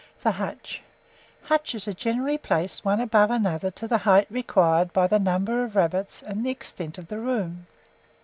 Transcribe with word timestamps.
THE 0.23 0.31
HUTCH. 0.31 0.81
Hutches 1.43 1.87
are 1.87 1.93
generally 1.93 2.39
placed 2.39 2.83
one 2.83 2.99
above 2.99 3.29
another 3.29 3.69
to 3.69 3.87
the 3.87 3.99
height 3.99 4.25
required 4.31 4.91
by 4.93 5.05
the 5.05 5.19
number 5.19 5.63
of 5.63 5.75
rabbits 5.75 6.23
and 6.23 6.43
the 6.43 6.49
extent 6.49 6.97
of 6.97 7.07
the 7.07 7.19
room. 7.19 7.67